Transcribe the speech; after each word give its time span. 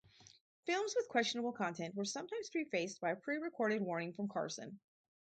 Films 0.65 0.95
with 0.97 1.07
questionable 1.09 1.51
content 1.51 1.93
were 1.93 2.05
sometimes 2.05 2.49
prefaced 2.49 2.99
by 2.99 3.11
a 3.11 3.15
pre-recorded 3.15 3.83
warning 3.83 4.11
from 4.13 4.27
Carson. 4.27 4.79